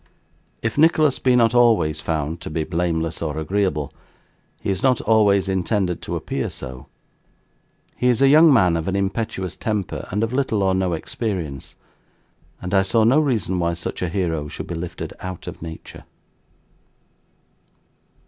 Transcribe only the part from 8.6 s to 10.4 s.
of an impetuous temper and of